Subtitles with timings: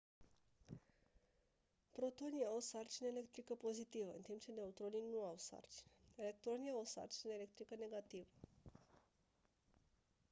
[1.93, 6.79] protonii au o sarcină electrică pozitivă în timp ce neutronii nu au sarcină electronii au
[6.79, 8.29] o sarcină electrică negativă